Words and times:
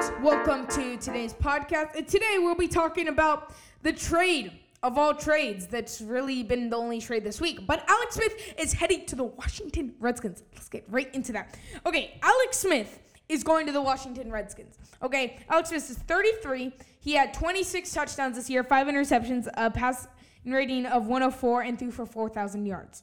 folks. 0.00 0.20
Welcome 0.22 0.66
to 0.68 0.96
today's 0.96 1.32
podcast. 1.34 1.94
And 1.96 2.06
today 2.06 2.36
we'll 2.38 2.54
be 2.54 2.68
talking 2.68 3.08
about 3.08 3.52
the 3.82 3.92
trade 3.92 4.52
of 4.82 4.96
all 4.96 5.14
trades 5.14 5.66
that's 5.66 6.00
really 6.00 6.42
been 6.42 6.70
the 6.70 6.76
only 6.76 7.00
trade 7.00 7.24
this 7.24 7.40
week. 7.40 7.66
But 7.66 7.84
Alex 7.88 8.14
Smith 8.14 8.54
is 8.58 8.72
heading 8.72 9.04
to 9.06 9.16
the 9.16 9.24
Washington 9.24 9.94
Redskins. 10.00 10.42
Let's 10.54 10.68
get 10.68 10.84
right 10.88 11.12
into 11.14 11.32
that. 11.32 11.58
Okay, 11.84 12.18
Alex 12.22 12.58
Smith 12.58 12.98
is 13.28 13.44
going 13.44 13.66
to 13.66 13.72
the 13.72 13.82
Washington 13.82 14.30
Redskins. 14.30 14.78
Okay, 15.02 15.38
Alex 15.48 15.68
Smith 15.68 15.90
is 15.90 15.98
33. 15.98 16.72
He 17.00 17.14
had 17.14 17.34
26 17.34 17.92
touchdowns 17.92 18.36
this 18.36 18.48
year, 18.48 18.64
five 18.64 18.86
interceptions, 18.86 19.48
a 19.54 19.70
pass 19.70 20.08
rating 20.46 20.86
of 20.86 21.06
104, 21.06 21.62
and 21.62 21.78
threw 21.78 21.90
for 21.90 22.06
4,000 22.06 22.64
yards. 22.64 23.02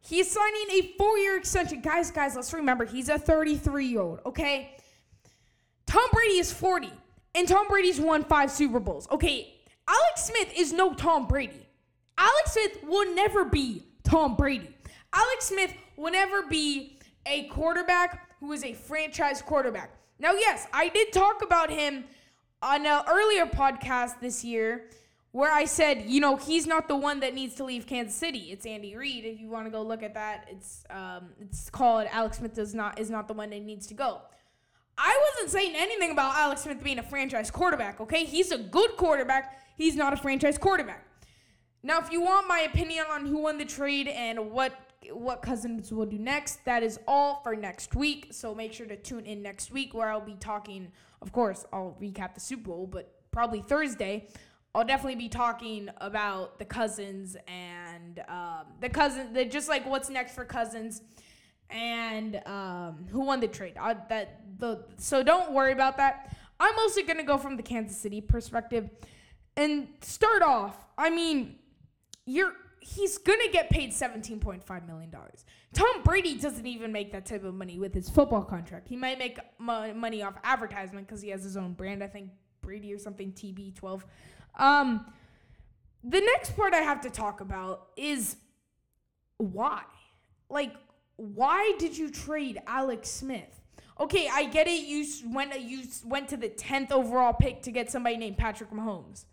He's 0.00 0.30
signing 0.30 0.70
a 0.70 0.94
four-year 0.98 1.36
extension. 1.36 1.80
Guys, 1.80 2.10
guys, 2.10 2.34
let's 2.34 2.52
remember 2.52 2.84
he's 2.84 3.08
a 3.08 3.18
33-year-old, 3.18 4.20
okay? 4.26 4.76
Tom 5.90 6.08
Brady 6.12 6.38
is 6.38 6.52
40, 6.52 6.88
and 7.34 7.48
Tom 7.48 7.66
Brady's 7.66 8.00
won 8.00 8.22
five 8.22 8.52
Super 8.52 8.78
Bowls. 8.78 9.08
Okay, 9.10 9.52
Alex 9.88 10.22
Smith 10.22 10.52
is 10.56 10.72
no 10.72 10.94
Tom 10.94 11.26
Brady. 11.26 11.66
Alex 12.16 12.52
Smith 12.52 12.84
will 12.84 13.12
never 13.12 13.44
be 13.44 13.82
Tom 14.04 14.36
Brady. 14.36 14.72
Alex 15.12 15.46
Smith 15.46 15.74
will 15.96 16.12
never 16.12 16.46
be 16.46 16.96
a 17.26 17.48
quarterback 17.48 18.28
who 18.38 18.52
is 18.52 18.62
a 18.62 18.72
franchise 18.72 19.42
quarterback. 19.42 19.90
Now, 20.20 20.30
yes, 20.30 20.68
I 20.72 20.90
did 20.90 21.12
talk 21.12 21.42
about 21.42 21.70
him 21.70 22.04
on 22.62 22.86
an 22.86 23.02
earlier 23.08 23.46
podcast 23.46 24.20
this 24.20 24.44
year 24.44 24.90
where 25.32 25.50
I 25.50 25.64
said, 25.64 26.04
you 26.06 26.20
know, 26.20 26.36
he's 26.36 26.68
not 26.68 26.86
the 26.86 26.94
one 26.96 27.18
that 27.18 27.34
needs 27.34 27.56
to 27.56 27.64
leave 27.64 27.88
Kansas 27.88 28.14
City. 28.14 28.52
It's 28.52 28.64
Andy 28.64 28.94
Reid. 28.94 29.24
If 29.24 29.40
you 29.40 29.48
want 29.48 29.66
to 29.66 29.72
go 29.72 29.82
look 29.82 30.04
at 30.04 30.14
that, 30.14 30.46
it's 30.52 30.84
um, 30.88 31.30
it's 31.40 31.68
called 31.68 32.06
Alex 32.12 32.38
Smith 32.38 32.54
does 32.54 32.76
not 32.76 33.00
is 33.00 33.10
not 33.10 33.26
the 33.26 33.34
one 33.34 33.50
that 33.50 33.62
needs 33.62 33.88
to 33.88 33.94
go. 33.94 34.20
I 35.02 35.18
wasn't 35.32 35.50
saying 35.50 35.72
anything 35.76 36.10
about 36.10 36.36
Alex 36.36 36.62
Smith 36.62 36.84
being 36.84 36.98
a 36.98 37.02
franchise 37.02 37.50
quarterback. 37.50 38.00
Okay, 38.00 38.24
he's 38.24 38.52
a 38.52 38.58
good 38.58 38.96
quarterback. 38.98 39.62
He's 39.76 39.96
not 39.96 40.12
a 40.12 40.16
franchise 40.16 40.58
quarterback. 40.58 41.06
Now, 41.82 41.98
if 42.00 42.12
you 42.12 42.20
want 42.20 42.46
my 42.46 42.60
opinion 42.60 43.06
on 43.10 43.24
who 43.24 43.38
won 43.38 43.56
the 43.56 43.64
trade 43.64 44.08
and 44.08 44.50
what 44.50 44.74
what 45.12 45.40
Cousins 45.40 45.90
will 45.90 46.04
do 46.04 46.18
next, 46.18 46.62
that 46.66 46.82
is 46.82 47.00
all 47.08 47.40
for 47.42 47.56
next 47.56 47.96
week. 47.96 48.28
So 48.32 48.54
make 48.54 48.74
sure 48.74 48.84
to 48.84 48.96
tune 48.96 49.24
in 49.24 49.40
next 49.40 49.72
week 49.72 49.94
where 49.94 50.10
I'll 50.10 50.20
be 50.20 50.36
talking. 50.38 50.92
Of 51.22 51.32
course, 51.32 51.64
I'll 51.72 51.96
recap 52.00 52.34
the 52.34 52.40
Super 52.40 52.68
Bowl, 52.68 52.86
but 52.86 53.10
probably 53.32 53.62
Thursday 53.62 54.28
I'll 54.74 54.84
definitely 54.84 55.16
be 55.16 55.28
talking 55.28 55.88
about 55.96 56.58
the 56.60 56.64
cousins 56.64 57.36
and 57.48 58.22
um, 58.28 58.66
the 58.80 58.88
cousin, 58.88 59.32
the, 59.32 59.44
just 59.44 59.68
like 59.68 59.84
what's 59.84 60.08
next 60.08 60.34
for 60.34 60.44
cousins 60.44 61.02
and 61.70 62.40
um, 62.46 63.06
who 63.10 63.20
won 63.20 63.40
the 63.40 63.48
trade. 63.48 63.76
I, 63.78 63.94
that 64.08 64.40
the 64.58 64.84
so 64.96 65.22
don't 65.22 65.52
worry 65.52 65.72
about 65.72 65.96
that. 65.98 66.36
I'm 66.58 66.74
mostly 66.76 67.02
gonna 67.02 67.24
go 67.24 67.38
from 67.38 67.56
the 67.56 67.62
Kansas 67.62 67.96
City 67.96 68.20
perspective 68.20 68.90
and 69.56 69.88
start 70.02 70.42
off. 70.42 70.76
I 70.98 71.10
mean, 71.10 71.56
you're 72.26 72.52
he's 72.80 73.18
gonna 73.18 73.50
get 73.52 73.70
paid 73.70 73.90
17.5 73.92 74.86
million 74.86 75.10
dollars. 75.10 75.44
Tom 75.72 76.02
Brady 76.02 76.36
doesn't 76.36 76.66
even 76.66 76.92
make 76.92 77.12
that 77.12 77.26
type 77.26 77.44
of 77.44 77.54
money 77.54 77.78
with 77.78 77.94
his 77.94 78.08
football 78.08 78.42
contract. 78.42 78.88
He 78.88 78.96
might 78.96 79.18
make 79.18 79.38
money 79.58 80.22
off 80.22 80.34
advertisement 80.42 81.06
because 81.06 81.22
he 81.22 81.28
has 81.30 81.44
his 81.44 81.56
own 81.56 81.74
brand. 81.74 82.02
I 82.02 82.08
think 82.08 82.30
Brady 82.60 82.92
or 82.92 82.98
something 82.98 83.32
TB12. 83.32 84.02
Um, 84.58 85.06
the 86.02 86.20
next 86.20 86.56
part 86.56 86.74
I 86.74 86.78
have 86.78 87.00
to 87.02 87.10
talk 87.10 87.40
about 87.40 87.88
is 87.96 88.36
why. 89.36 89.82
Like, 90.48 90.74
why 91.20 91.74
did 91.78 91.98
you 91.98 92.10
trade 92.10 92.58
Alex 92.66 93.10
Smith? 93.10 93.60
Okay, 94.00 94.26
I 94.32 94.46
get 94.46 94.66
it. 94.66 94.86
You 94.86 95.06
went 95.26 95.60
you 95.60 95.82
went 96.06 96.28
to 96.30 96.38
the 96.38 96.48
tenth 96.48 96.90
overall 96.90 97.34
pick 97.34 97.60
to 97.62 97.70
get 97.70 97.90
somebody 97.90 98.16
named 98.16 98.38
Patrick 98.38 98.70
Mahomes, 98.70 99.26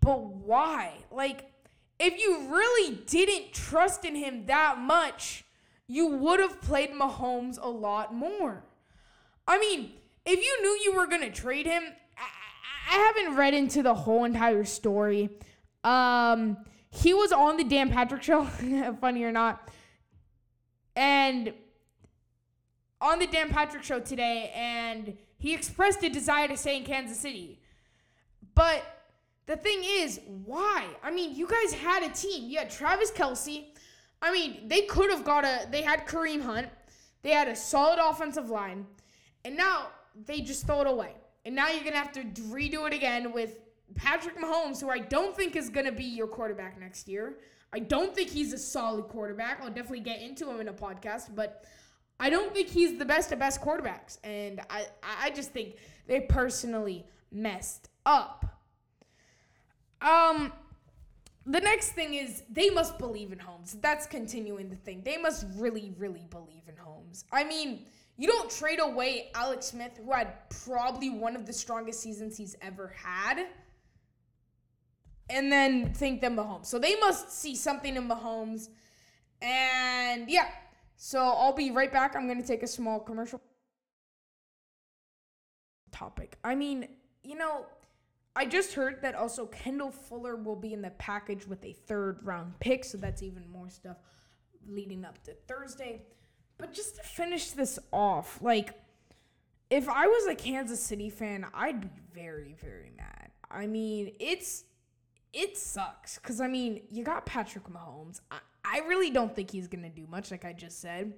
but 0.00 0.24
why? 0.24 0.94
Like, 1.12 1.52
if 2.00 2.20
you 2.20 2.48
really 2.48 2.96
didn't 3.06 3.52
trust 3.52 4.04
in 4.04 4.16
him 4.16 4.46
that 4.46 4.78
much, 4.78 5.44
you 5.86 6.08
would 6.08 6.40
have 6.40 6.60
played 6.60 6.90
Mahomes 6.90 7.58
a 7.62 7.68
lot 7.68 8.12
more. 8.12 8.64
I 9.46 9.58
mean, 9.58 9.92
if 10.26 10.40
you 10.40 10.62
knew 10.62 10.80
you 10.82 10.96
were 10.96 11.06
gonna 11.06 11.30
trade 11.30 11.66
him, 11.66 11.84
I 12.90 13.12
haven't 13.14 13.36
read 13.36 13.54
into 13.54 13.84
the 13.84 13.94
whole 13.94 14.24
entire 14.24 14.64
story. 14.64 15.30
Um, 15.84 16.56
he 16.90 17.14
was 17.14 17.30
on 17.30 17.56
the 17.56 17.64
Dan 17.64 17.90
Patrick 17.90 18.24
show, 18.24 18.44
funny 19.00 19.22
or 19.22 19.30
not, 19.30 19.70
and 20.98 21.52
on 23.00 23.20
the 23.20 23.26
Dan 23.28 23.50
Patrick 23.50 23.84
show 23.84 24.00
today, 24.00 24.50
and 24.52 25.16
he 25.38 25.54
expressed 25.54 26.02
a 26.02 26.08
desire 26.08 26.48
to 26.48 26.56
stay 26.56 26.76
in 26.76 26.84
Kansas 26.84 27.20
City. 27.20 27.60
But 28.56 28.82
the 29.46 29.56
thing 29.56 29.78
is, 29.84 30.20
why? 30.44 30.86
I 31.02 31.12
mean, 31.12 31.36
you 31.36 31.46
guys 31.46 31.72
had 31.72 32.02
a 32.02 32.08
team. 32.08 32.50
You 32.50 32.58
had 32.58 32.68
Travis 32.68 33.12
Kelce. 33.12 33.66
I 34.20 34.32
mean, 34.32 34.66
they 34.66 34.82
could 34.82 35.10
have 35.10 35.24
got 35.24 35.44
a. 35.44 35.68
They 35.70 35.82
had 35.82 36.04
Kareem 36.04 36.42
Hunt. 36.42 36.66
They 37.22 37.30
had 37.30 37.46
a 37.46 37.54
solid 37.54 38.00
offensive 38.02 38.50
line, 38.50 38.84
and 39.44 39.56
now 39.56 39.86
they 40.26 40.40
just 40.40 40.66
throw 40.66 40.80
it 40.80 40.88
away. 40.88 41.12
And 41.44 41.54
now 41.54 41.68
you're 41.68 41.80
to 41.92 41.98
have 41.98 42.12
to 42.12 42.24
redo 42.50 42.88
it 42.88 42.92
again 42.92 43.32
with 43.32 43.56
Patrick 43.94 44.36
Mahomes, 44.36 44.80
who 44.80 44.90
I 44.90 44.98
don't 44.98 45.36
think 45.36 45.54
is 45.54 45.70
to 45.86 45.92
be 45.92 46.04
your 46.04 46.26
quarterback 46.26 46.78
next 46.80 47.06
year. 47.06 47.38
I 47.72 47.80
don't 47.80 48.14
think 48.14 48.30
he's 48.30 48.52
a 48.52 48.58
solid 48.58 49.08
quarterback. 49.08 49.60
I'll 49.60 49.68
definitely 49.68 50.00
get 50.00 50.20
into 50.20 50.50
him 50.50 50.60
in 50.60 50.68
a 50.68 50.72
podcast, 50.72 51.34
but 51.34 51.64
I 52.20 52.30
don't 52.30 52.52
think 52.52 52.68
he's 52.68 52.98
the 52.98 53.04
best 53.04 53.30
of 53.32 53.38
best 53.38 53.60
quarterbacks. 53.60 54.18
And 54.24 54.60
I, 54.70 54.86
I 55.02 55.30
just 55.30 55.52
think 55.52 55.76
they 56.06 56.20
personally 56.20 57.06
messed 57.30 57.90
up. 58.06 58.44
Um, 60.00 60.52
the 61.46 61.60
next 61.60 61.92
thing 61.92 62.14
is 62.14 62.42
they 62.50 62.70
must 62.70 62.98
believe 62.98 63.32
in 63.32 63.38
Holmes. 63.38 63.76
That's 63.80 64.06
continuing 64.06 64.68
the 64.68 64.76
thing. 64.76 65.02
They 65.04 65.16
must 65.16 65.46
really, 65.56 65.94
really 65.98 66.26
believe 66.30 66.62
in 66.68 66.76
Holmes. 66.76 67.24
I 67.32 67.44
mean, 67.44 67.86
you 68.16 68.26
don't 68.26 68.50
trade 68.50 68.80
away 68.80 69.30
Alex 69.34 69.66
Smith, 69.66 69.92
who 70.04 70.12
had 70.12 70.32
probably 70.64 71.10
one 71.10 71.36
of 71.36 71.46
the 71.46 71.52
strongest 71.52 72.00
seasons 72.00 72.36
he's 72.36 72.56
ever 72.60 72.92
had, 73.02 73.46
and 75.30 75.50
then 75.52 75.92
think 75.92 76.20
them 76.20 76.36
Mahomes. 76.36 76.66
So 76.66 76.78
they 76.78 76.96
must 76.96 77.32
see 77.32 77.54
something 77.54 77.96
in 77.96 78.08
Mahomes. 78.08 78.68
And 79.42 80.28
yeah, 80.28 80.48
so 80.96 81.20
I'll 81.20 81.52
be 81.52 81.70
right 81.70 81.92
back. 81.92 82.16
I'm 82.16 82.26
going 82.26 82.40
to 82.40 82.46
take 82.46 82.62
a 82.62 82.66
small 82.66 83.00
commercial 83.00 83.40
topic. 85.92 86.38
I 86.42 86.54
mean, 86.54 86.88
you 87.22 87.36
know, 87.36 87.66
I 88.34 88.46
just 88.46 88.74
heard 88.74 89.02
that 89.02 89.14
also 89.14 89.46
Kendall 89.46 89.90
Fuller 89.90 90.36
will 90.36 90.56
be 90.56 90.72
in 90.72 90.82
the 90.82 90.90
package 90.90 91.46
with 91.46 91.64
a 91.64 91.72
third 91.72 92.18
round 92.22 92.58
pick, 92.60 92.84
so 92.84 92.96
that's 92.96 93.22
even 93.22 93.48
more 93.50 93.68
stuff 93.68 93.96
leading 94.66 95.04
up 95.04 95.22
to 95.24 95.32
Thursday. 95.46 96.02
But 96.56 96.72
just 96.72 96.96
to 96.96 97.02
finish 97.02 97.50
this 97.50 97.78
off, 97.92 98.40
like, 98.42 98.74
if 99.70 99.88
I 99.88 100.06
was 100.06 100.26
a 100.26 100.34
Kansas 100.34 100.80
City 100.80 101.10
fan, 101.10 101.46
I'd 101.52 101.80
be 101.80 101.90
very, 102.14 102.54
very 102.60 102.90
mad. 102.96 103.30
I 103.50 103.66
mean, 103.66 104.12
it's 104.18 104.64
it 105.32 105.56
sucks 105.56 106.18
because 106.18 106.40
I 106.40 106.48
mean, 106.48 106.82
you 106.90 107.04
got 107.04 107.26
Patrick 107.26 107.64
Mahomes. 107.68 108.20
I, 108.30 108.38
I 108.64 108.78
really 108.86 109.10
don't 109.10 109.34
think 109.34 109.50
he's 109.50 109.68
gonna 109.68 109.90
do 109.90 110.06
much, 110.08 110.30
like 110.30 110.44
I 110.44 110.52
just 110.52 110.80
said, 110.80 111.14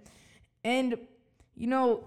and 0.65 0.97
you 1.54 1.66
know, 1.66 2.04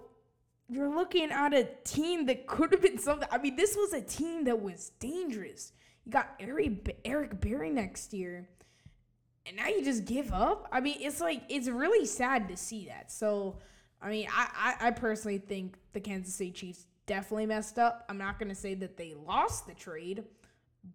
you're 0.69 0.94
looking 0.94 1.31
at 1.31 1.53
a 1.53 1.68
team 1.84 2.25
that 2.28 2.47
could 2.47 2.72
have 2.72 2.81
been 2.81 2.97
something. 2.97 3.28
I 3.31 3.38
mean, 3.38 3.56
this 3.56 3.75
was 3.75 3.94
a 3.94 4.02
team 4.02 4.46
that 4.46 4.62
was 4.62 4.92
dangerous. 5.00 5.74
You 6.06 6.12
got 6.12 6.30
Eric 6.40 7.00
Eric 7.06 7.40
Berry 7.40 7.69
next 7.69 8.13
year 8.13 8.47
and 9.46 9.58
now 9.58 9.68
you 9.68 9.83
just 9.83 10.06
give 10.06 10.31
up. 10.31 10.68
I 10.72 10.80
mean, 10.80 10.98
it's 11.00 11.19
like 11.22 11.44
it's 11.50 11.68
really 11.68 12.06
sad 12.06 12.48
to 12.50 12.57
see 12.57 12.86
that. 12.86 13.12
So, 13.12 13.57
I 14.01 14.10
mean, 14.10 14.27
I 14.31 14.75
I, 14.81 14.88
I 14.88 14.92
personally 14.92 15.38
think 15.38 15.75
the 15.94 16.00
Kansas 16.00 16.33
City 16.33 16.51
Chiefs 16.51 16.86
definitely 17.06 17.45
messed 17.45 17.77
up. 17.77 18.06
I'm 18.10 18.18
not 18.18 18.39
gonna 18.39 18.56
say 18.56 18.74
that 18.75 18.98
they 18.98 19.13
lost 19.25 19.68
the 19.68 19.74
trade, 19.74 20.24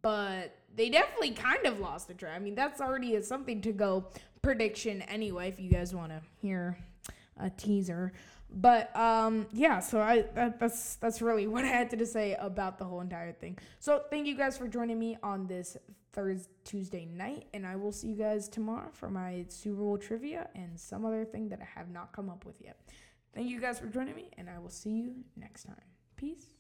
but 0.03 0.57
they 0.75 0.89
definitely 0.91 1.31
kind 1.31 1.67
of 1.67 1.81
lost 1.81 2.09
the 2.09 2.15
try. 2.15 2.31
I 2.31 2.39
mean, 2.39 2.55
that's 2.55 2.81
already 2.81 3.17
a 3.17 3.23
something 3.23 3.61
to 3.63 3.73
go 3.73 4.07
prediction 4.43 5.03
anyway. 5.03 5.49
If 5.49 5.61
you 5.61 5.71
guys 5.71 5.95
want 5.95 6.13
to 6.13 6.21
hear 6.41 6.79
a 7.39 7.51
teaser. 7.51 8.13
But 8.51 8.95
um, 8.97 9.47
yeah, 9.53 9.81
so 9.81 10.01
I 10.01 10.23
that, 10.35 10.59
that's 10.59 10.97
that's 10.97 11.21
really 11.21 11.47
what 11.55 11.65
I 11.65 11.69
had 11.69 11.91
to 11.91 12.07
say 12.07 12.35
about 12.35 12.79
the 12.79 12.85
whole 12.85 13.01
entire 13.01 13.33
thing. 13.33 13.59
So 13.79 14.03
thank 14.11 14.27
you 14.27 14.37
guys 14.37 14.57
for 14.57 14.69
joining 14.69 14.99
me 14.99 15.19
on 15.23 15.47
this 15.47 15.77
Thursday 16.13 16.51
Tuesday 16.65 17.07
night, 17.07 17.47
and 17.55 17.67
I 17.67 17.77
will 17.77 17.93
see 17.93 18.09
you 18.09 18.17
guys 18.17 18.49
tomorrow 18.49 18.91
for 18.93 19.11
my 19.11 19.45
Super 19.49 19.77
Bowl 19.77 19.99
trivia 19.99 20.49
and 20.55 20.79
some 20.79 21.05
other 21.05 21.25
thing 21.25 21.49
that 21.51 21.61
I 21.61 21.79
have 21.79 21.91
not 21.91 22.13
come 22.13 22.29
up 22.29 22.45
with 22.45 22.61
yet. 22.61 22.79
Thank 23.35 23.49
you 23.49 23.61
guys 23.61 23.79
for 23.79 23.87
joining 23.87 24.15
me, 24.15 24.31
and 24.37 24.49
I 24.49 24.59
will 24.59 24.71
see 24.71 24.91
you 24.91 25.15
next 25.37 25.65
time. 25.65 25.77
Peace. 26.17 26.58